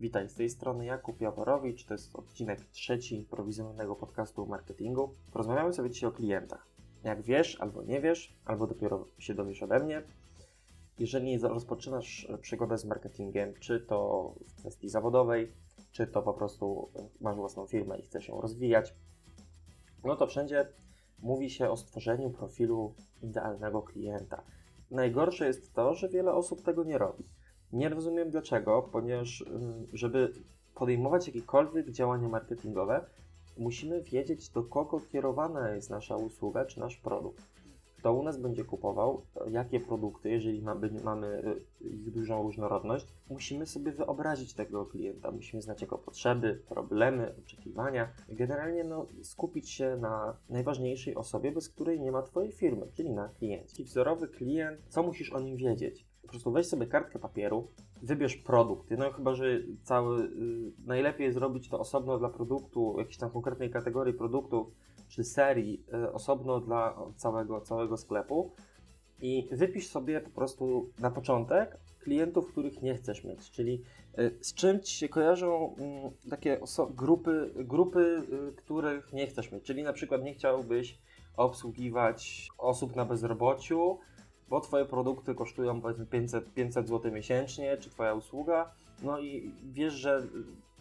Witaj, 0.00 0.28
z 0.28 0.34
tej 0.34 0.50
strony 0.50 0.84
Jakub 0.84 1.20
Jaworowicz, 1.20 1.84
to 1.84 1.94
jest 1.94 2.16
odcinek 2.16 2.64
trzeci 2.64 3.16
improwizowanego 3.16 3.96
podcastu 3.96 4.42
o 4.42 4.46
marketingu. 4.46 5.14
Porozmawiamy 5.32 5.72
sobie 5.72 5.90
dzisiaj 5.90 6.08
o 6.08 6.12
klientach. 6.12 6.66
Jak 7.04 7.22
wiesz, 7.22 7.60
albo 7.60 7.82
nie 7.82 8.00
wiesz, 8.00 8.36
albo 8.44 8.66
dopiero 8.66 9.06
się 9.18 9.34
dowiesz 9.34 9.62
ode 9.62 9.78
mnie, 9.78 10.02
jeżeli 10.98 11.38
rozpoczynasz 11.38 12.28
przygodę 12.40 12.78
z 12.78 12.84
marketingiem, 12.84 13.54
czy 13.54 13.80
to 13.80 14.32
w 14.48 14.54
kwestii 14.54 14.88
zawodowej, 14.88 15.52
czy 15.92 16.06
to 16.06 16.22
po 16.22 16.34
prostu 16.34 16.90
masz 17.20 17.36
własną 17.36 17.66
firmę 17.66 17.98
i 17.98 18.02
chcesz 18.02 18.28
ją 18.28 18.40
rozwijać, 18.40 18.94
no 20.04 20.16
to 20.16 20.26
wszędzie 20.26 20.68
mówi 21.18 21.50
się 21.50 21.70
o 21.70 21.76
stworzeniu 21.76 22.30
profilu 22.30 22.94
idealnego 23.22 23.82
klienta. 23.82 24.42
Najgorsze 24.90 25.46
jest 25.46 25.74
to, 25.74 25.94
że 25.94 26.08
wiele 26.08 26.32
osób 26.32 26.62
tego 26.62 26.84
nie 26.84 26.98
robi. 26.98 27.24
Nie 27.72 27.88
rozumiem 27.88 28.30
dlaczego, 28.30 28.88
ponieważ 28.92 29.44
żeby 29.92 30.32
podejmować 30.74 31.26
jakiekolwiek 31.26 31.90
działania 31.90 32.28
marketingowe, 32.28 33.04
musimy 33.58 34.02
wiedzieć, 34.02 34.48
do 34.48 34.62
kogo 34.62 35.00
kierowana 35.00 35.70
jest 35.70 35.90
nasza 35.90 36.16
usługa 36.16 36.64
czy 36.64 36.80
nasz 36.80 36.96
produkt. 36.96 37.50
Kto 38.00 38.14
u 38.14 38.22
nas 38.22 38.38
będzie 38.38 38.64
kupował, 38.64 39.22
jakie 39.50 39.80
produkty, 39.80 40.30
jeżeli 40.30 40.62
mamy, 40.62 40.90
mamy 41.04 41.42
ich 41.80 42.10
dużą 42.10 42.42
różnorodność, 42.42 43.06
musimy 43.30 43.66
sobie 43.66 43.92
wyobrazić 43.92 44.54
tego 44.54 44.86
klienta, 44.86 45.30
musimy 45.30 45.62
znać 45.62 45.82
jego 45.82 45.98
potrzeby, 45.98 46.62
problemy, 46.68 47.34
oczekiwania. 47.44 48.08
Generalnie 48.28 48.84
no, 48.84 49.06
skupić 49.22 49.70
się 49.70 49.96
na 49.96 50.36
najważniejszej 50.48 51.14
osobie, 51.14 51.52
bez 51.52 51.68
której 51.68 52.00
nie 52.00 52.12
ma 52.12 52.22
Twojej 52.22 52.52
firmy, 52.52 52.86
czyli 52.94 53.10
na 53.10 53.28
kliencie. 53.28 53.84
Wzorowy 53.84 54.28
klient, 54.28 54.80
co 54.88 55.02
musisz 55.02 55.32
o 55.32 55.40
nim 55.40 55.56
wiedzieć? 55.56 56.09
Po 56.30 56.32
prostu 56.32 56.52
weź 56.52 56.66
sobie 56.66 56.86
kartkę 56.86 57.18
papieru, 57.18 57.68
wybierz 58.02 58.36
produkty, 58.36 58.96
no 58.96 59.12
chyba, 59.12 59.34
że 59.34 59.44
cały, 59.82 60.24
y, 60.24 60.28
najlepiej 60.86 61.32
zrobić 61.32 61.68
to 61.68 61.78
osobno 61.78 62.18
dla 62.18 62.28
produktu, 62.28 62.94
jakiejś 62.98 63.16
tam 63.16 63.30
konkretnej 63.30 63.70
kategorii 63.70 64.14
produktów, 64.14 64.66
czy 65.08 65.24
serii, 65.24 65.84
y, 65.94 66.12
osobno 66.12 66.60
dla 66.60 66.96
całego, 67.16 67.60
całego 67.60 67.96
sklepu 67.96 68.50
i 69.20 69.48
wypisz 69.52 69.88
sobie 69.88 70.20
po 70.20 70.30
prostu 70.30 70.90
na 70.98 71.10
początek 71.10 71.78
klientów, 72.00 72.52
których 72.52 72.82
nie 72.82 72.94
chcesz 72.94 73.24
mieć, 73.24 73.50
czyli 73.50 73.82
y, 74.18 74.38
z 74.40 74.54
czym 74.54 74.80
ci 74.80 74.96
się 74.96 75.08
kojarzą 75.08 75.74
mm, 75.78 76.10
takie 76.30 76.60
grupy, 76.90 77.50
grupy, 77.56 78.22
których 78.56 79.12
nie 79.12 79.26
chcesz 79.26 79.52
mieć, 79.52 79.64
czyli 79.64 79.82
na 79.82 79.92
przykład 79.92 80.22
nie 80.22 80.34
chciałbyś 80.34 80.98
obsługiwać 81.36 82.48
osób 82.58 82.96
na 82.96 83.04
bezrobociu, 83.04 83.98
bo 84.50 84.60
Twoje 84.60 84.84
produkty 84.84 85.34
kosztują 85.34 85.80
powiedzmy 85.80 86.06
500, 86.06 86.54
500 86.54 86.88
zł 86.88 87.12
miesięcznie, 87.12 87.76
czy 87.76 87.90
Twoja 87.90 88.14
usługa, 88.14 88.70
no 89.02 89.20
i 89.20 89.54
wiesz, 89.72 89.94
że 89.94 90.22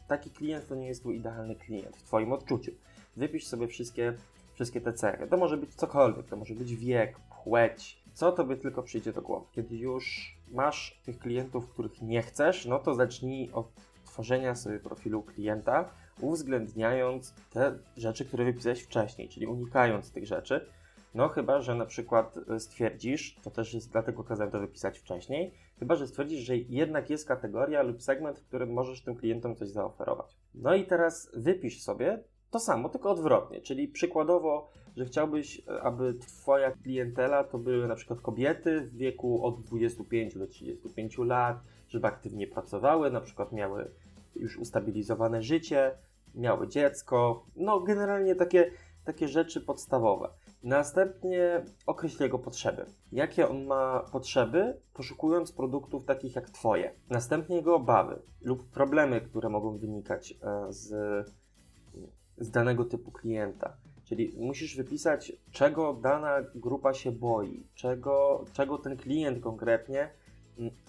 taki 0.07 0.29
klient 0.29 0.67
to 0.67 0.75
nie 0.75 0.87
jest 0.87 1.01
Twój 1.01 1.17
idealny 1.17 1.55
klient 1.55 1.97
w 1.97 2.03
Twoim 2.03 2.33
odczuciu. 2.33 2.71
Wypisz 3.17 3.47
sobie 3.47 3.67
wszystkie, 3.67 4.13
wszystkie 4.53 4.81
te 4.81 4.93
cechy. 4.93 5.27
To 5.27 5.37
może 5.37 5.57
być 5.57 5.75
cokolwiek, 5.75 6.25
to 6.25 6.35
może 6.37 6.53
być 6.53 6.75
wiek, 6.75 7.19
płeć, 7.43 8.03
co 8.13 8.31
Tobie 8.31 8.55
tylko 8.55 8.83
przyjdzie 8.83 9.13
do 9.13 9.21
głowy. 9.21 9.45
Kiedy 9.51 9.77
już 9.77 10.35
masz 10.51 10.99
tych 11.05 11.19
klientów, 11.19 11.69
których 11.69 12.01
nie 12.01 12.21
chcesz, 12.21 12.65
no 12.65 12.79
to 12.79 12.93
zacznij 12.93 13.51
od 13.53 13.67
tworzenia 14.05 14.55
sobie 14.55 14.79
profilu 14.79 15.23
klienta, 15.23 15.89
uwzględniając 16.21 17.33
te 17.49 17.79
rzeczy, 17.97 18.25
które 18.25 18.45
wypisałeś 18.45 18.81
wcześniej, 18.81 19.29
czyli 19.29 19.47
unikając 19.47 20.11
tych 20.11 20.25
rzeczy, 20.25 20.65
no 21.15 21.29
chyba, 21.29 21.61
że 21.61 21.75
na 21.75 21.85
przykład 21.85 22.39
e, 22.49 22.59
stwierdzisz, 22.59 23.35
to 23.43 23.51
też 23.51 23.73
jest 23.73 23.91
dlatego 23.91 24.23
kazałem 24.23 24.51
to 24.51 24.59
wypisać 24.59 24.99
wcześniej, 24.99 25.53
chyba, 25.79 25.95
że 25.95 26.07
stwierdzisz, 26.07 26.39
że 26.39 26.57
jednak 26.57 27.09
jest 27.09 27.27
kategoria 27.27 27.81
lub 27.81 28.01
segment, 28.01 28.39
w 28.39 28.47
którym 28.47 28.73
możesz 28.73 29.01
tym 29.01 29.15
klientom 29.15 29.55
coś 29.55 29.69
zaoferować. 29.69 30.37
No 30.55 30.75
i 30.75 30.85
teraz 30.85 31.31
wypisz 31.33 31.81
sobie 31.81 32.23
to 32.51 32.59
samo, 32.59 32.89
tylko 32.89 33.11
odwrotnie, 33.11 33.61
czyli 33.61 33.87
przykładowo, 33.87 34.69
że 34.97 35.05
chciałbyś, 35.05 35.61
e, 35.67 35.81
aby 35.81 36.13
Twoja 36.13 36.71
klientela 36.71 37.43
to 37.43 37.57
były 37.57 37.87
na 37.87 37.95
przykład 37.95 38.21
kobiety 38.21 38.81
w 38.81 38.95
wieku 38.95 39.45
od 39.45 39.61
25 39.61 40.37
do 40.37 40.47
35 40.47 41.17
lat, 41.17 41.57
żeby 41.87 42.07
aktywnie 42.07 42.47
pracowały, 42.47 43.11
na 43.11 43.21
przykład 43.21 43.51
miały 43.51 43.91
już 44.35 44.57
ustabilizowane 44.57 45.41
życie, 45.41 45.91
miały 46.35 46.67
dziecko, 46.67 47.45
no 47.55 47.79
generalnie 47.79 48.35
takie, 48.35 48.71
takie 49.05 49.27
rzeczy 49.27 49.61
podstawowe. 49.61 50.29
Następnie 50.63 51.65
określ 51.85 52.23
jego 52.23 52.39
potrzeby. 52.39 52.85
Jakie 53.11 53.49
on 53.49 53.65
ma 53.65 53.99
potrzeby, 54.11 54.77
poszukując 54.93 55.51
produktów 55.51 56.05
takich 56.05 56.35
jak 56.35 56.49
Twoje. 56.49 56.93
Następnie 57.09 57.55
jego 57.55 57.75
obawy 57.75 58.21
lub 58.41 58.69
problemy, 58.69 59.21
które 59.21 59.49
mogą 59.49 59.77
wynikać 59.77 60.31
e, 60.43 60.73
z, 60.73 60.87
z 62.37 62.51
danego 62.51 62.85
typu 62.85 63.11
klienta. 63.11 63.77
Czyli 64.03 64.33
musisz 64.37 64.77
wypisać, 64.77 65.33
czego 65.51 65.93
dana 65.93 66.35
grupa 66.55 66.93
się 66.93 67.11
boi, 67.11 67.67
czego, 67.75 68.45
czego 68.53 68.77
ten 68.77 68.97
klient 68.97 69.43
konkretnie 69.43 70.09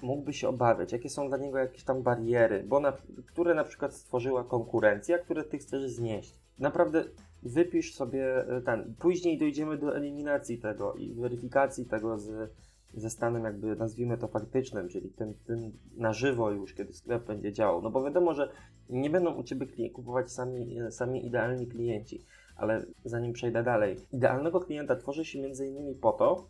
mógłby 0.02 0.32
się 0.32 0.48
obawiać, 0.48 0.92
jakie 0.92 1.10
są 1.10 1.28
dla 1.28 1.38
niego 1.38 1.58
jakieś 1.58 1.84
tam 1.84 2.02
bariery, 2.02 2.64
bo 2.68 2.80
na, 2.80 2.92
które 3.26 3.54
na 3.54 3.64
przykład 3.64 3.94
stworzyła 3.94 4.44
konkurencja, 4.44 5.18
które 5.18 5.44
ty 5.44 5.58
chcesz 5.58 5.90
znieść. 5.90 6.34
Naprawdę 6.58 7.04
wypisz 7.42 7.94
sobie 7.94 8.36
e, 8.36 8.60
ten. 8.60 8.94
Później 8.98 9.38
dojdziemy 9.38 9.78
do 9.78 9.96
eliminacji 9.96 10.58
tego 10.58 10.94
i 10.94 11.14
weryfikacji 11.14 11.86
tego 11.86 12.18
z, 12.18 12.52
ze 12.94 13.10
stanem 13.10 13.44
jakby 13.44 13.76
nazwijmy 13.76 14.18
to 14.18 14.28
faktycznym, 14.28 14.88
czyli 14.88 15.10
tym, 15.10 15.34
tym 15.46 15.72
na 15.96 16.12
żywo 16.12 16.50
już, 16.50 16.74
kiedy 16.74 16.92
sklep 16.92 17.26
będzie 17.26 17.52
działał. 17.52 17.82
No 17.82 17.90
bo 17.90 18.04
wiadomo, 18.04 18.34
że 18.34 18.50
nie 18.88 19.10
będą 19.10 19.34
u 19.34 19.42
Ciebie 19.42 19.90
kupować 19.90 20.32
sami, 20.32 20.78
sami 20.90 21.26
idealni 21.26 21.66
klienci, 21.66 22.24
ale 22.56 22.86
zanim 23.04 23.32
przejdę 23.32 23.62
dalej, 23.62 23.96
idealnego 24.12 24.60
klienta 24.60 24.96
tworzy 24.96 25.24
się 25.24 25.40
między 25.40 25.66
innymi 25.66 25.94
po 25.94 26.12
to, 26.12 26.48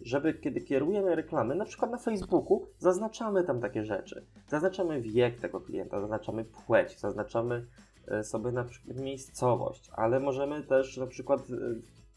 żeby 0.00 0.34
kiedy 0.34 0.60
kierujemy 0.60 1.14
reklamy, 1.14 1.54
na 1.54 1.64
przykład 1.64 1.90
na 1.90 1.98
Facebooku, 1.98 2.66
zaznaczamy 2.78 3.44
tam 3.44 3.60
takie 3.60 3.84
rzeczy. 3.84 4.26
Zaznaczamy 4.48 5.00
wiek 5.00 5.40
tego 5.40 5.60
klienta, 5.60 6.00
zaznaczamy 6.00 6.44
płeć, 6.44 6.98
zaznaczamy 6.98 7.66
sobie 8.22 8.52
na 8.52 8.64
przykład 8.64 8.96
miejscowość, 8.96 9.90
ale 9.92 10.20
możemy 10.20 10.62
też 10.62 10.96
na 10.96 11.06
przykład 11.06 11.40
e, 11.40 11.54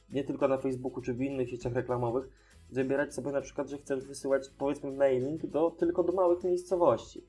nie 0.10 0.24
tylko 0.24 0.48
na 0.48 0.58
Facebooku 0.58 1.02
czy 1.02 1.14
w 1.14 1.22
innych 1.22 1.50
sieciach 1.50 1.74
reklamowych 1.74 2.30
wybierać 2.70 3.14
sobie 3.14 3.32
na 3.32 3.42
przykład, 3.42 3.70
że 3.70 3.78
chcesz 3.78 4.06
wysyłać 4.06 4.50
powiedzmy 4.58 4.92
mailing 4.92 5.46
do, 5.46 5.72
tylko 5.72 6.04
do 6.04 6.14
małych 6.14 6.44
miejscowości. 6.44 7.24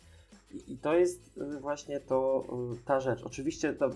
I, 0.68 0.78
to 0.78 0.94
jest 0.94 1.40
e, 1.40 1.60
właśnie 1.60 2.00
to, 2.00 2.44
ta 2.84 3.00
rzecz. 3.00 3.22
Oczywiście 3.22 3.74
E, 3.80 3.90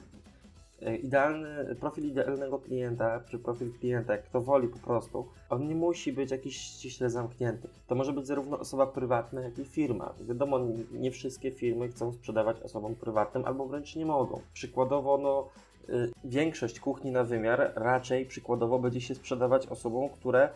idealny 1.03 1.75
profil 1.81 2.05
idealnego 2.05 2.59
klienta, 2.59 3.21
czy 3.29 3.39
profil 3.39 3.73
klienta, 3.81 4.13
jak 4.13 4.25
kto 4.25 4.41
woli 4.41 4.69
po 4.69 4.79
prostu, 4.79 5.27
on 5.51 5.69
nie 5.69 5.75
musi 5.75 6.13
być 6.13 6.31
jakiś 6.31 6.57
ściśle 6.57 7.11
zamknięty. 7.11 7.69
To 7.87 7.95
może 7.95 8.13
być 8.13 8.27
zarówno 8.27 8.59
osoba 8.59 8.87
prywatna, 8.87 9.41
jak 9.41 9.59
i 9.59 9.65
firma. 9.65 10.15
Wiadomo, 10.21 10.61
nie 10.93 11.11
wszystkie 11.11 11.51
firmy 11.51 11.89
chcą 11.89 12.13
sprzedawać 12.13 12.61
osobom 12.61 12.95
prywatnym, 12.95 13.45
albo 13.45 13.67
wręcz 13.67 13.97
nie 13.97 14.07
mogą. 14.07 14.41
Przykładowo, 14.53 15.19
no, 15.19 15.49
y, 15.95 16.13
większość 16.25 16.81
kuchni 16.81 17.11
na 17.11 17.25
wymiar 17.25 17.73
raczej 17.77 18.27
przykładowo 18.27 18.79
będzie 18.79 19.01
się 19.01 19.15
sprzedawać 19.15 19.67
osobom, 19.67 20.09
które 20.09 20.49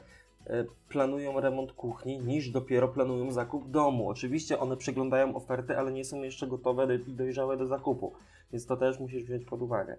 y, 0.47 0.67
planują 0.89 1.41
remont 1.41 1.73
kuchni, 1.73 2.19
niż 2.19 2.51
dopiero 2.51 2.89
planują 2.89 3.33
zakup 3.33 3.71
domu. 3.71 4.09
Oczywiście 4.09 4.59
one 4.59 4.77
przeglądają 4.77 5.37
oferty, 5.37 5.79
ale 5.79 5.93
nie 5.93 6.05
są 6.05 6.23
jeszcze 6.23 6.47
gotowe 6.47 6.95
i 6.95 7.13
dojrzałe 7.13 7.57
do 7.57 7.67
zakupu, 7.67 8.13
więc 8.53 8.67
to 8.67 8.77
też 8.77 9.01
musisz 9.01 9.25
wziąć 9.25 9.45
pod 9.45 9.63
uwagę. 9.63 9.97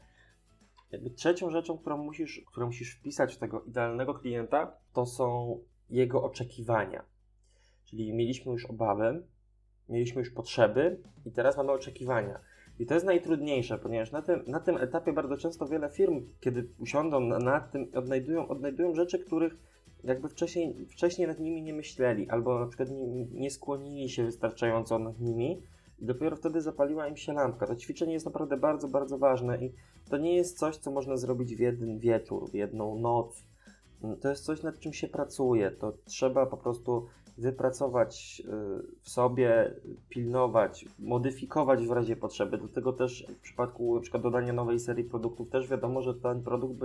Jakby 0.91 1.09
trzecią 1.09 1.49
rzeczą, 1.49 1.77
którą 1.77 1.97
musisz, 1.97 2.41
którą 2.51 2.65
musisz 2.65 2.95
wpisać 2.95 3.35
w 3.35 3.37
tego 3.37 3.61
idealnego 3.61 4.13
klienta, 4.13 4.77
to 4.93 5.05
są 5.05 5.59
jego 5.89 6.23
oczekiwania. 6.23 7.03
Czyli 7.85 8.13
mieliśmy 8.13 8.51
już 8.51 8.65
obawy, 8.65 9.23
mieliśmy 9.89 10.19
już 10.19 10.31
potrzeby 10.31 10.99
i 11.25 11.31
teraz 11.31 11.57
mamy 11.57 11.71
oczekiwania. 11.71 12.39
I 12.79 12.85
to 12.85 12.93
jest 12.93 13.05
najtrudniejsze, 13.05 13.77
ponieważ 13.77 14.11
na 14.11 14.21
tym, 14.21 14.43
na 14.47 14.59
tym 14.59 14.77
etapie 14.77 15.13
bardzo 15.13 15.37
często 15.37 15.67
wiele 15.67 15.89
firm, 15.89 16.27
kiedy 16.39 16.69
usiądą 16.79 17.19
nad 17.19 17.71
tym, 17.71 17.91
odnajdują, 17.95 18.47
odnajdują 18.47 18.95
rzeczy, 18.95 19.19
których 19.19 19.57
jakby 20.03 20.29
wcześniej, 20.29 20.85
wcześniej 20.85 21.27
nad 21.27 21.39
nimi 21.39 21.61
nie 21.61 21.73
myśleli, 21.73 22.29
albo 22.29 22.59
na 22.59 22.67
przykład 22.67 22.89
nie, 22.89 23.25
nie 23.25 23.51
skłonili 23.51 24.09
się 24.09 24.23
wystarczająco 24.23 24.99
nad 24.99 25.19
nimi 25.19 25.61
i 25.99 26.05
dopiero 26.05 26.35
wtedy 26.35 26.61
zapaliła 26.61 27.07
im 27.07 27.17
się 27.17 27.33
lampka. 27.33 27.67
To 27.67 27.75
ćwiczenie 27.75 28.13
jest 28.13 28.25
naprawdę 28.25 28.57
bardzo, 28.57 28.87
bardzo 28.87 29.17
ważne 29.17 29.57
i 29.65 29.73
to 30.09 30.17
nie 30.17 30.35
jest 30.35 30.59
coś, 30.59 30.77
co 30.77 30.91
można 30.91 31.17
zrobić 31.17 31.55
w 31.55 31.59
jeden 31.59 31.99
wieczór, 31.99 32.49
w 32.49 32.53
jedną 32.53 32.99
noc. 32.99 33.43
To 34.21 34.29
jest 34.29 34.45
coś, 34.45 34.63
nad 34.63 34.79
czym 34.79 34.93
się 34.93 35.07
pracuje. 35.07 35.71
To 35.71 35.93
trzeba 36.05 36.45
po 36.45 36.57
prostu 36.57 37.07
wypracować 37.37 38.41
y, 38.45 38.51
w 39.01 39.09
sobie, 39.09 39.75
pilnować, 40.09 40.85
modyfikować 40.99 41.87
w 41.87 41.91
razie 41.91 42.15
potrzeby. 42.15 42.57
Do 42.57 42.67
tego 42.67 42.93
też 42.93 43.27
w 43.39 43.41
przypadku 43.41 43.97
np. 43.97 44.19
dodania 44.19 44.53
nowej 44.53 44.79
serii 44.79 45.03
produktów 45.03 45.49
też 45.49 45.67
wiadomo, 45.67 46.01
że 46.01 46.13
ten 46.13 46.43
produkt, 46.43 46.75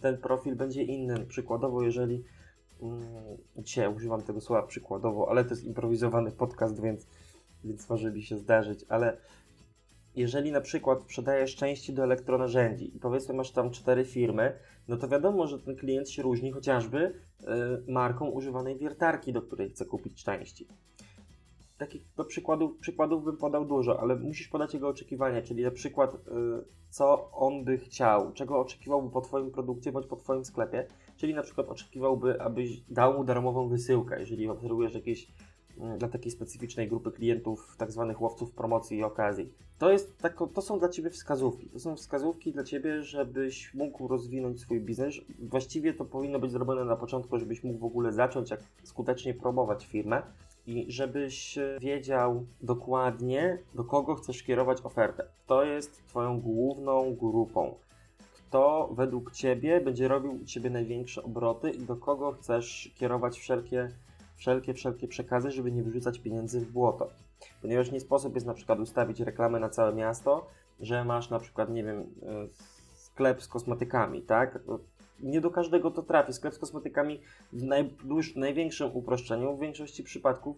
ten 0.00 0.18
profil 0.18 0.56
będzie 0.56 0.82
inny. 0.82 1.26
Przykładowo, 1.26 1.82
jeżeli 1.82 2.24
mm, 2.82 3.02
dzisiaj 3.56 3.94
używam 3.94 4.22
tego 4.22 4.40
słowa 4.40 4.62
przykładowo, 4.62 5.30
ale 5.30 5.44
to 5.44 5.50
jest 5.50 5.64
improwizowany 5.64 6.32
podcast, 6.32 6.80
więc 6.80 7.06
więc 7.66 7.88
może 7.88 8.12
mi 8.12 8.22
się 8.22 8.38
zdarzyć, 8.38 8.84
ale 8.88 9.16
jeżeli 10.16 10.52
na 10.52 10.60
przykład 10.60 11.02
sprzedajesz 11.02 11.56
części 11.56 11.92
do 11.92 12.04
elektronarzędzi 12.04 12.96
i 12.96 13.00
powiedzmy 13.00 13.34
masz 13.34 13.50
tam 13.50 13.70
cztery 13.70 14.04
firmy, 14.04 14.52
no 14.88 14.96
to 14.96 15.08
wiadomo, 15.08 15.46
że 15.46 15.58
ten 15.58 15.76
klient 15.76 16.10
się 16.10 16.22
różni 16.22 16.52
chociażby 16.52 16.98
y, 16.98 17.92
marką 17.92 18.28
używanej 18.28 18.78
wiertarki, 18.78 19.32
do 19.32 19.42
której 19.42 19.70
chce 19.70 19.84
kupić 19.84 20.24
części. 20.24 20.66
Takich 21.78 22.02
do 22.16 22.24
przykładów, 22.24 22.78
przykładów 22.78 23.24
bym 23.24 23.36
podał 23.36 23.64
dużo, 23.64 24.00
ale 24.00 24.16
musisz 24.16 24.48
podać 24.48 24.74
jego 24.74 24.88
oczekiwania, 24.88 25.42
czyli 25.42 25.62
na 25.62 25.70
przykład 25.70 26.14
y, 26.14 26.18
co 26.90 27.30
on 27.32 27.64
by 27.64 27.78
chciał, 27.78 28.32
czego 28.32 28.60
oczekiwałby 28.60 29.10
po 29.10 29.20
Twoim 29.20 29.50
produkcie 29.50 29.92
bądź 29.92 30.06
po 30.06 30.16
Twoim 30.16 30.44
sklepie, 30.44 30.86
czyli 31.16 31.34
na 31.34 31.42
przykład 31.42 31.68
oczekiwałby, 31.68 32.40
abyś 32.40 32.80
dał 32.80 33.14
mu 33.14 33.24
darmową 33.24 33.68
wysyłkę, 33.68 34.20
jeżeli 34.20 34.48
oferujesz 34.48 34.94
jakieś 34.94 35.28
dla 35.98 36.08
takiej 36.08 36.32
specyficznej 36.32 36.88
grupy 36.88 37.12
klientów, 37.12 37.76
tak 37.78 37.92
zwanych 37.92 38.20
łowców 38.20 38.52
promocji 38.52 38.98
i 38.98 39.02
okazji. 39.02 39.52
To, 39.78 39.90
jest 39.90 40.18
tako, 40.18 40.46
to 40.46 40.62
są 40.62 40.78
dla 40.78 40.88
Ciebie 40.88 41.10
wskazówki. 41.10 41.68
To 41.68 41.80
są 41.80 41.96
wskazówki 41.96 42.52
dla 42.52 42.64
Ciebie, 42.64 43.02
żebyś 43.02 43.74
mógł 43.74 44.08
rozwinąć 44.08 44.60
swój 44.60 44.80
biznes. 44.80 45.14
Właściwie 45.38 45.94
to 45.94 46.04
powinno 46.04 46.38
być 46.38 46.52
zrobione 46.52 46.84
na 46.84 46.96
początku, 46.96 47.38
żebyś 47.38 47.64
mógł 47.64 47.78
w 47.78 47.84
ogóle 47.84 48.12
zacząć, 48.12 48.50
jak 48.50 48.60
skutecznie 48.84 49.34
promować 49.34 49.86
firmę 49.86 50.22
i 50.66 50.86
żebyś 50.88 51.58
e, 51.58 51.78
wiedział 51.80 52.46
dokładnie, 52.62 53.58
do 53.74 53.84
kogo 53.84 54.14
chcesz 54.14 54.42
kierować 54.42 54.78
ofertę. 54.84 55.24
Kto 55.44 55.64
jest 55.64 56.06
Twoją 56.06 56.40
główną 56.40 57.14
grupą. 57.14 57.74
Kto 58.34 58.90
według 58.92 59.32
Ciebie 59.32 59.80
będzie 59.80 60.08
robił 60.08 60.42
u 60.42 60.44
Ciebie 60.44 60.70
największe 60.70 61.22
obroty 61.22 61.70
i 61.70 61.78
do 61.78 61.96
kogo 61.96 62.32
chcesz 62.32 62.92
kierować 62.94 63.38
wszelkie, 63.38 63.88
wszelkie, 64.36 64.74
wszelkie 64.74 65.08
przekazy, 65.08 65.50
żeby 65.50 65.72
nie 65.72 65.82
wyrzucać 65.82 66.18
pieniędzy 66.18 66.60
w 66.60 66.72
błoto. 66.72 67.10
Ponieważ 67.62 67.92
nie 67.92 68.00
sposób 68.00 68.34
jest 68.34 68.46
na 68.46 68.54
przykład 68.54 68.78
ustawić 68.78 69.20
reklamę 69.20 69.60
na 69.60 69.68
całe 69.68 69.94
miasto, 69.94 70.46
że 70.80 71.04
masz 71.04 71.30
na 71.30 71.38
przykład, 71.38 71.70
nie 71.70 71.84
wiem, 71.84 72.00
e, 72.00 72.04
sklep 72.94 73.42
z 73.42 73.48
kosmetykami, 73.48 74.22
tak? 74.22 74.58
nie 75.20 75.40
do 75.40 75.50
każdego 75.50 75.90
to 75.90 76.02
trafi. 76.02 76.32
Sklep 76.32 76.54
z 76.54 76.58
kosmetykami 76.58 77.20
w 77.52 77.62
najdłuż, 77.62 78.36
największym 78.36 78.90
uproszczeniu 78.96 79.56
w 79.56 79.60
większości 79.60 80.02
przypadków 80.02 80.56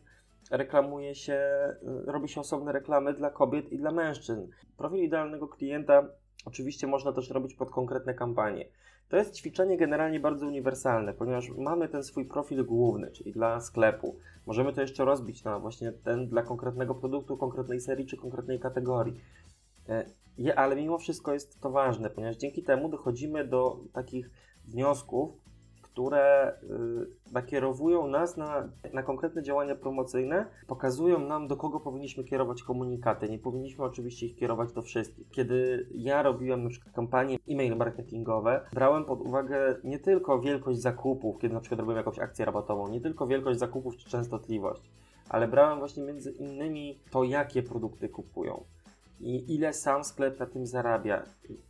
reklamuje 0.51 1.15
się, 1.15 1.41
y, 1.83 2.13
robi 2.13 2.29
się 2.29 2.41
osobne 2.41 2.73
reklamy 2.73 3.15
dla 3.15 3.31
kobiet 3.31 3.73
i 3.73 3.79
dla 3.79 3.93
mężczyzn. 3.93 4.47
Profil 4.77 5.05
idealnego 5.05 5.49
klienta 5.49 6.09
oczywiście 6.45 6.87
można 6.87 7.13
też 7.13 7.31
robić 7.31 7.55
pod 7.55 7.71
konkretne 7.71 8.15
kampanie. 8.15 8.65
To 9.09 9.17
jest 9.17 9.35
ćwiczenie 9.35 9.77
generalnie 9.77 10.21
bardzo 10.21 10.47
uniwersalne, 10.47 11.15
ponieważ 11.15 11.51
mamy 11.51 11.89
ten 11.89 12.05
swój 12.05 12.25
profil 12.25 12.67
główny, 12.67 13.11
czyli 13.11 13.33
dla 13.33 13.61
sklepu. 13.61 14.17
Możemy 14.47 14.73
to 14.73 14.81
jeszcze 14.81 15.05
rozbić 15.05 15.45
na 15.45 15.59
właśnie 15.59 15.93
ten 15.93 16.29
dla 16.29 16.43
konkretnego 16.43 16.95
produktu, 16.95 17.37
konkretnej 17.37 17.81
serii 17.81 18.07
czy 18.07 18.17
konkretnej 18.17 18.61
kategorii. 18.61 19.21
E, 19.89 20.05
ale 20.57 20.77
mimo 20.77 20.99
wszystko 20.99 21.33
jest 21.33 21.61
to 21.61 21.71
ważne, 21.71 22.11
ponieważ 22.11 22.37
dzięki 22.37 22.63
temu 22.63 22.89
dochodzimy 22.89 23.45
do 23.47 23.81
takich 23.93 24.31
wniosków, 24.65 25.31
które 25.99 26.53
y, 26.63 27.33
nakierowują 27.33 28.07
nas 28.07 28.37
na, 28.37 28.69
na 28.93 29.03
konkretne 29.03 29.43
działania 29.43 29.75
promocyjne, 29.75 30.47
pokazują 30.67 31.19
nam, 31.19 31.49
do 31.49 31.57
kogo 31.57 31.81
powinniśmy 31.81 32.25
kierować 32.25 32.63
komunikaty. 32.63 33.29
Nie 33.29 33.39
powinniśmy 33.39 33.85
oczywiście 33.85 34.27
ich 34.27 34.37
kierować 34.37 34.73
do 34.73 34.83
wszystkich. 34.83 35.29
Kiedy 35.31 35.87
ja 35.95 36.23
robiłem 36.23 36.65
na 36.65 36.71
przykład 36.71 36.95
kampanie 36.95 37.39
e-mail 37.49 37.77
marketingowe, 37.77 38.61
brałem 38.73 39.05
pod 39.05 39.21
uwagę 39.21 39.77
nie 39.85 39.99
tylko 39.99 40.41
wielkość 40.41 40.79
zakupów, 40.81 41.39
kiedy 41.39 41.55
na 41.55 41.61
przykład 41.61 41.81
robiłem 41.81 41.97
jakąś 41.97 42.19
akcję 42.19 42.45
rabatową, 42.45 42.89
nie 42.89 43.01
tylko 43.01 43.27
wielkość 43.27 43.59
zakupów 43.59 43.97
czy 43.97 44.11
częstotliwość, 44.11 44.91
ale 45.29 45.49
brałem 45.49 45.79
właśnie 45.79 46.03
między 46.03 46.31
innymi 46.31 46.99
to, 47.11 47.25
jakie 47.25 47.63
produkty 47.63 48.09
kupują 48.09 48.65
i 49.21 49.55
ile 49.55 49.73
sam 49.73 50.05
sklep 50.05 50.41
na 50.41 50.47
tym 50.47 50.67
zarabia. 50.67 51.27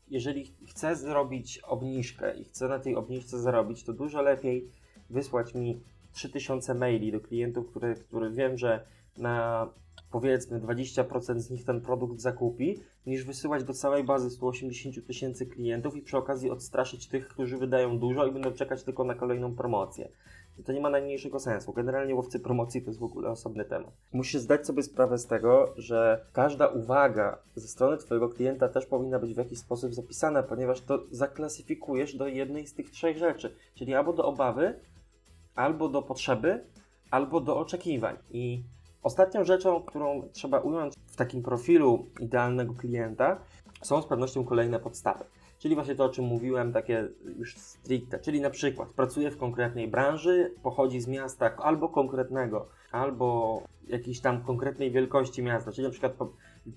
Jeżeli 0.09 0.55
chcę 0.69 0.97
zrobić 0.97 1.59
obniżkę 1.59 2.37
i 2.37 2.45
chcę 2.45 2.69
na 2.69 2.79
tej 2.79 2.97
obniżce 2.97 3.39
zarobić, 3.39 3.85
to 3.85 3.93
dużo 3.93 4.23
lepiej 4.23 4.71
wysłać 5.11 5.55
mi 5.55 5.81
3000 6.13 6.75
maili 6.75 7.13
do 7.13 7.21
klientów, 7.21 7.71
które, 7.71 7.95
które 7.95 8.31
wiem, 8.31 8.59
że 8.59 8.87
na 9.17 9.69
powiedzmy 10.11 10.61
20% 10.61 11.39
z 11.39 11.51
nich 11.51 11.65
ten 11.65 11.81
produkt 11.81 12.21
zakupi, 12.21 12.81
niż 13.07 13.25
wysyłać 13.25 13.65
do 13.65 13.73
całej 13.73 14.05
bazy 14.05 14.31
180 14.31 15.07
tysięcy 15.07 15.47
klientów 15.47 15.97
i 15.97 16.03
przy 16.03 16.17
okazji 16.17 16.51
odstraszyć 16.51 17.09
tych, 17.09 17.29
którzy 17.29 17.57
wydają 17.57 17.99
dużo 17.99 18.27
i 18.27 18.33
będą 18.33 18.53
czekać 18.53 18.83
tylko 18.83 19.05
na 19.05 19.15
kolejną 19.15 19.55
promocję 19.55 20.09
to 20.63 20.73
nie 20.73 20.81
ma 20.81 20.91
najmniejszego 20.91 21.41
sensu. 21.41 21.73
Generalnie 21.73 22.15
łowcy 22.15 22.41
promocji 22.41 22.83
to 22.83 22.91
jest 22.91 23.01
w 23.01 23.05
ogóle 23.05 23.31
osobny 23.31 23.65
temat. 23.65 23.91
Musisz 24.13 24.41
zdać 24.41 24.67
sobie 24.67 24.83
sprawę 24.83 25.19
z 25.19 25.27
tego, 25.27 25.73
że 25.77 26.25
każda 26.33 26.67
uwaga 26.67 27.39
ze 27.57 27.69
strony 27.69 27.97
Twojego 27.97 28.29
klienta 28.29 28.69
też 28.69 28.87
powinna 28.87 29.19
być 29.19 29.35
w 29.35 29.37
jakiś 29.37 29.59
sposób 29.59 29.95
zapisana, 29.95 30.43
ponieważ 30.43 30.81
to 30.81 30.99
zaklasyfikujesz 31.11 32.17
do 32.17 32.27
jednej 32.27 32.67
z 32.67 32.75
tych 32.75 32.91
trzech 32.91 33.19
rzeczy, 33.19 33.55
czyli 33.75 33.95
albo 33.95 34.13
do 34.13 34.25
obawy, 34.25 34.75
albo 35.55 35.89
do 35.89 36.03
potrzeby, 36.03 36.65
albo 37.11 37.41
do 37.41 37.59
oczekiwań. 37.59 38.17
I 38.31 38.63
ostatnią 39.03 39.45
rzeczą, 39.45 39.83
którą 39.83 40.29
trzeba 40.33 40.59
ująć 40.61 40.95
w 41.07 41.17
takim 41.17 41.43
profilu 41.43 42.07
idealnego 42.21 42.75
klienta, 42.75 43.41
są 43.83 44.03
z 44.03 44.07
pewnością 44.07 44.45
kolejne 44.45 44.81
podstawy. 44.81 45.25
Czyli 45.59 45.75
właśnie 45.75 45.95
to, 45.95 46.05
o 46.05 46.09
czym 46.09 46.25
mówiłem, 46.25 46.73
takie 46.73 47.09
już 47.39 47.57
stricte. 47.57 48.19
Czyli 48.19 48.41
na 48.41 48.51
przykład 48.51 48.89
pracuje 48.89 49.31
w 49.31 49.39
konkretnej 49.39 49.89
branży, 49.89 50.55
pochodzi 50.63 51.01
z 51.01 51.07
miasta 51.07 51.57
albo 51.57 51.89
konkretnego, 51.89 52.69
albo 52.93 53.63
jakiejś 53.89 54.21
tam 54.21 54.43
konkretnej 54.43 54.91
wielkości 54.91 55.43
miasta, 55.43 55.73
czyli 55.73 55.85
na 55.87 55.91
przykład 55.91 56.13
po, 56.13 56.33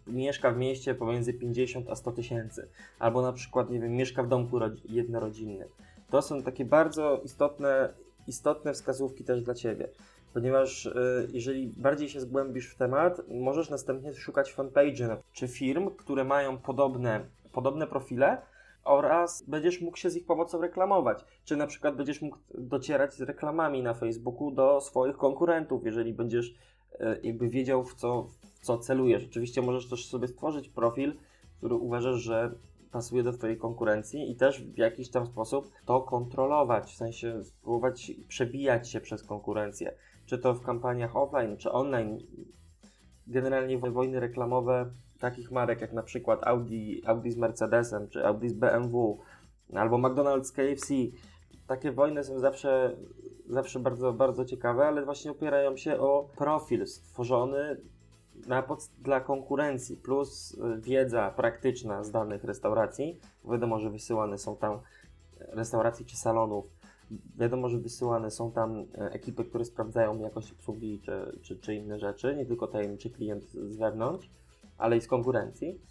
mieszka 0.07 0.51
w 0.51 0.57
mieście 0.57 0.95
pomiędzy 0.95 1.33
50 1.33 1.89
a 1.89 1.95
100 1.95 2.11
tysięcy, 2.11 2.67
albo 2.99 3.21
na 3.21 3.33
przykład, 3.33 3.69
nie 3.69 3.79
wiem, 3.79 3.91
mieszka 3.91 4.23
w 4.23 4.27
domku 4.27 4.59
jednorodzinnym. 4.89 5.67
To 6.09 6.21
są 6.21 6.43
takie 6.43 6.65
bardzo 6.65 7.21
istotne, 7.23 7.93
istotne 8.27 8.73
wskazówki 8.73 9.23
też 9.23 9.41
dla 9.41 9.53
Ciebie 9.53 9.89
ponieważ 10.33 10.85
y, 10.85 11.27
jeżeli 11.33 11.67
bardziej 11.67 12.09
się 12.09 12.21
zgłębisz 12.21 12.67
w 12.67 12.75
temat, 12.75 13.21
możesz 13.29 13.69
następnie 13.69 14.13
szukać 14.13 14.53
fanpage 14.53 15.17
czy 15.33 15.47
firm, 15.47 15.89
które 15.95 16.23
mają 16.23 16.57
podobne, 16.57 17.25
podobne 17.51 17.87
profile, 17.87 18.41
oraz 18.83 19.43
będziesz 19.47 19.81
mógł 19.81 19.97
się 19.97 20.09
z 20.09 20.15
ich 20.15 20.25
pomocą 20.25 20.61
reklamować. 20.61 21.25
Czy 21.45 21.57
na 21.57 21.67
przykład 21.67 21.95
będziesz 21.95 22.21
mógł 22.21 22.37
docierać 22.53 23.13
z 23.13 23.21
reklamami 23.21 23.83
na 23.83 23.93
Facebooku 23.93 24.51
do 24.51 24.81
swoich 24.81 25.17
konkurentów, 25.17 25.85
jeżeli 25.85 26.13
będziesz 26.13 26.53
e, 26.99 27.19
jakby 27.23 27.49
wiedział 27.49 27.83
w 27.83 27.95
co, 27.95 28.27
w 28.53 28.59
co 28.59 28.77
celujesz. 28.77 29.25
Oczywiście 29.25 29.61
możesz 29.61 29.89
też 29.89 30.09
sobie 30.09 30.27
stworzyć 30.27 30.69
profil, 30.69 31.13
który 31.57 31.75
uważasz, 31.75 32.19
że 32.21 32.51
pasuje 32.91 33.23
do 33.23 33.33
Twojej 33.33 33.57
konkurencji 33.57 34.31
i 34.31 34.35
też 34.35 34.63
w 34.63 34.77
jakiś 34.77 35.09
tam 35.09 35.25
sposób 35.25 35.71
to 35.85 36.01
kontrolować, 36.01 36.91
w 36.91 36.95
sensie 36.95 37.43
spróbować 37.43 38.11
przebijać 38.27 38.89
się 38.89 39.01
przez 39.01 39.23
konkurencję. 39.23 39.95
Czy 40.25 40.37
to 40.37 40.53
w 40.53 40.61
kampaniach 40.61 41.15
offline, 41.15 41.57
czy 41.57 41.71
online. 41.71 42.19
Generalnie 43.27 43.77
wojny 43.77 44.19
reklamowe 44.19 44.91
takich 45.21 45.51
marek 45.51 45.81
jak 45.81 45.93
na 45.93 46.03
przykład 46.03 46.47
Audi, 46.47 47.01
Audi 47.05 47.31
z 47.31 47.37
Mercedesem, 47.37 48.09
czy 48.09 48.25
Audi 48.25 48.47
z 48.47 48.53
BMW, 48.53 49.17
albo 49.73 49.97
McDonald's 49.97 50.51
KFC. 50.53 50.93
Takie 51.67 51.91
wojny 51.91 52.23
są 52.23 52.39
zawsze, 52.39 52.97
zawsze 53.49 53.79
bardzo, 53.79 54.13
bardzo 54.13 54.45
ciekawe, 54.45 54.87
ale 54.87 55.05
właśnie 55.05 55.31
opierają 55.31 55.77
się 55.77 55.99
o 55.99 56.29
profil 56.37 56.87
stworzony 56.87 57.77
na 58.47 58.63
dla 59.01 59.19
konkurencji, 59.19 59.97
plus 59.97 60.53
y, 60.53 60.81
wiedza 60.81 61.31
praktyczna 61.31 62.03
z 62.03 62.11
danych 62.11 62.43
restauracji. 62.43 63.19
Wiadomo, 63.51 63.79
że 63.79 63.89
wysyłane 63.89 64.37
są 64.37 64.55
tam 64.55 64.79
restauracji 65.39 66.05
czy 66.05 66.17
salonów. 66.17 66.65
Wiadomo, 67.37 67.69
że 67.69 67.77
wysyłane 67.77 68.31
są 68.31 68.51
tam 68.51 68.79
e, 68.79 69.11
ekipy, 69.11 69.45
które 69.45 69.65
sprawdzają 69.65 70.19
jakość 70.19 70.51
obsługi 70.51 70.99
czy, 70.99 71.39
czy, 71.41 71.59
czy 71.59 71.75
inne 71.75 71.99
rzeczy, 71.99 72.35
nie 72.35 72.45
tylko 72.45 72.67
tajemniczy 72.67 73.09
klient 73.09 73.43
z 73.43 73.77
wewnątrz 73.77 74.29
ale 74.81 74.97
i 74.97 75.01
z 75.01 75.07
konkurencji. 75.07 75.81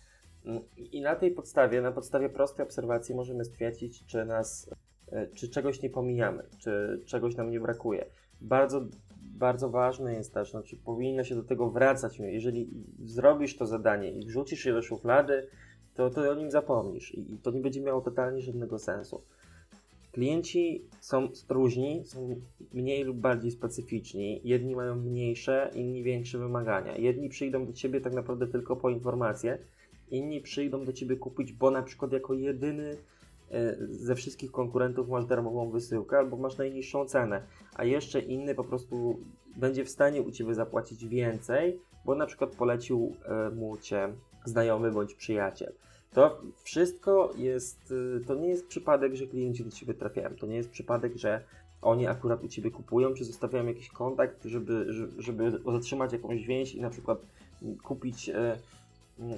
Mm, 0.45 0.63
I 0.77 1.01
na 1.01 1.17
tej 1.17 1.31
podstawie, 1.31 1.81
na 1.81 1.93
podstawie 1.93 2.29
prostej 2.29 2.67
obserwacji 2.67 3.15
możemy 3.15 3.45
stwierdzić, 3.45 4.07
czy 4.07 4.25
nas, 4.25 4.71
e, 5.13 5.27
czy 5.27 5.49
czegoś 5.49 5.83
nie 5.83 5.91
pomijamy, 5.91 6.43
czy 6.59 7.03
czegoś 7.07 7.37
nam 7.37 7.51
nie 7.51 7.61
brakuje. 7.61 8.07
Bardzo, 8.41 8.85
bardzo 9.17 9.71
ważne 9.71 10.15
jest 10.15 10.35
też, 10.35 10.51
znaczy 10.51 10.77
powinno 10.77 11.25
się 11.25 11.35
do 11.35 11.43
tego 11.43 11.71
wracać. 11.71 12.19
Jeżeli 12.19 12.71
zrobisz 13.05 13.57
to 13.57 13.67
zadanie 13.67 14.13
i 14.13 14.27
wrzucisz 14.27 14.67
je 14.67 14.73
do 14.73 14.83
szuflady, 14.83 15.49
to, 15.95 16.11
to 16.11 16.31
o 16.31 16.35
nim 16.35 16.51
zapomnisz 16.51 17.15
i 17.15 17.39
to 17.43 17.51
nie 17.51 17.61
będzie 17.61 17.81
miało 17.81 18.01
totalnie 18.01 18.43
żadnego 18.43 18.79
sensu. 18.79 19.25
Klienci 20.13 20.85
są 21.01 21.29
różni, 21.49 22.03
są 22.07 22.41
mniej 22.73 23.05
lub 23.05 23.17
bardziej 23.17 23.51
specyficzni. 23.51 24.41
Jedni 24.45 24.77
mają 24.77 24.97
mniejsze, 24.97 25.71
inni 25.75 26.03
większe 26.03 26.39
wymagania. 26.39 26.97
Jedni 26.97 27.29
przyjdą 27.29 27.67
do 27.67 27.73
ciebie 27.73 28.01
tak 28.01 28.13
naprawdę 28.13 28.47
tylko 28.47 28.77
po 28.77 28.91
informacje, 28.91 29.59
inni 30.11 30.41
przyjdą 30.41 30.85
do 30.85 30.93
ciebie 30.93 31.17
kupić, 31.17 31.53
bo 31.53 31.71
na 31.71 31.83
przykład 31.83 32.13
jako 32.13 32.35
jedyny 32.35 32.97
e, 33.51 33.77
ze 33.91 34.15
wszystkich 34.15 34.51
konkurentów 34.51 35.09
masz 35.09 35.27
darmową 35.27 35.71
wysyłkę 35.71 36.19
albo 36.19 36.37
masz 36.37 36.59
najniższą 36.59 37.05
cenę, 37.05 37.43
a 37.75 37.85
jeszcze 37.85 38.21
inny 38.21 38.55
po 38.55 38.65
prostu 38.65 39.21
będzie 39.57 39.85
w 39.85 39.91
stanie 39.91 40.23
u 40.23 40.31
ciebie 40.31 40.55
zapłacić 40.55 41.07
więcej, 41.07 41.79
bo 42.05 42.15
na 42.15 42.27
przykład 42.27 42.57
polecił 42.57 43.17
e, 43.25 43.51
mu 43.51 43.79
cię 43.79 44.13
znajomy 44.45 44.91
bądź 44.91 45.15
przyjaciel. 45.15 45.73
To 46.15 46.41
wszystko 46.63 47.33
jest, 47.37 47.91
y, 47.91 48.25
to 48.27 48.35
nie 48.35 48.49
jest 48.49 48.67
przypadek, 48.67 49.15
że 49.15 49.27
klienci 49.27 49.65
do 49.65 49.71
Ciebie 49.71 49.95
trafiają. 49.95 50.37
To 50.37 50.47
nie 50.47 50.57
jest 50.57 50.71
przypadek, 50.71 51.17
że 51.17 51.45
oni 51.83 52.07
akurat 52.07 52.45
u 52.45 52.49
Ciebie 52.49 52.71
kupują, 52.71 53.15
czy 53.15 53.25
zostawiają 53.25 53.67
jakiś 53.67 53.89
kontakt, 53.89 54.45
żeby, 54.45 54.87
żeby, 55.19 55.51
zatrzymać 55.73 56.13
jakąś 56.13 56.47
więź 56.47 56.75
i 56.75 56.81
na 56.81 56.91
przykład 56.91 57.19
kupić, 57.83 58.29
e, 58.29 58.59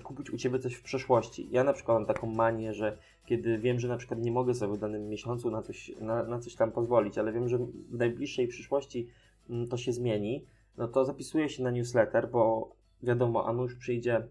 kupić 0.02 0.30
u 0.30 0.36
Ciebie 0.36 0.58
coś 0.58 0.74
w 0.74 0.82
przeszłości. 0.82 1.48
Ja 1.50 1.64
na 1.64 1.72
przykład 1.72 1.98
mam 1.98 2.06
taką 2.06 2.26
manię, 2.26 2.74
że 2.74 2.98
kiedy 3.26 3.58
wiem, 3.58 3.80
że 3.80 3.88
na 3.88 3.96
przykład 3.96 4.20
nie 4.20 4.32
mogę 4.32 4.54
sobie 4.54 4.74
w 4.76 4.80
danym 4.80 5.08
miesiącu 5.08 5.50
na 5.50 5.62
coś, 5.62 5.92
na, 6.00 6.22
na 6.22 6.38
coś 6.38 6.54
tam 6.54 6.72
pozwolić, 6.72 7.18
ale 7.18 7.32
wiem, 7.32 7.48
że 7.48 7.58
w 7.90 7.98
najbliższej 7.98 8.48
przyszłości 8.48 9.08
mm, 9.50 9.68
to 9.68 9.76
się 9.76 9.92
zmieni, 9.92 10.44
no 10.78 10.88
to 10.88 11.04
zapisuję 11.04 11.48
się 11.48 11.62
na 11.62 11.70
newsletter, 11.70 12.30
bo 12.30 12.72
wiadomo, 13.02 13.48
a 13.48 13.52
nuż 13.52 13.74
przyjdzie 13.74 14.22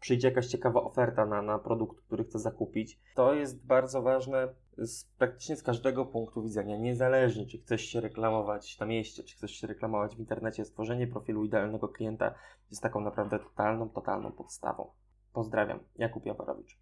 przyjdzie 0.00 0.28
jakaś 0.28 0.46
ciekawa 0.46 0.82
oferta 0.82 1.26
na, 1.26 1.42
na 1.42 1.58
produkt, 1.58 2.00
który 2.00 2.24
chcę 2.24 2.38
zakupić. 2.38 3.00
To 3.14 3.34
jest 3.34 3.66
bardzo 3.66 4.02
ważne 4.02 4.48
z, 4.78 5.04
praktycznie 5.04 5.56
z 5.56 5.62
każdego 5.62 6.06
punktu 6.06 6.42
widzenia, 6.42 6.76
niezależnie 6.76 7.46
czy 7.46 7.58
chcesz 7.58 7.82
się 7.82 8.00
reklamować 8.00 8.78
na 8.78 8.86
mieście, 8.86 9.22
czy 9.22 9.36
chcesz 9.36 9.50
się 9.50 9.66
reklamować 9.66 10.16
w 10.16 10.20
internecie, 10.20 10.64
stworzenie 10.64 11.06
profilu 11.06 11.44
idealnego 11.44 11.88
klienta 11.88 12.34
jest 12.70 12.82
taką 12.82 13.00
naprawdę 13.00 13.38
totalną, 13.38 13.88
totalną 13.88 14.32
podstawą. 14.32 14.90
Pozdrawiam, 15.32 15.80
Jakub 15.98 16.26
Jaworowicz. 16.26 16.80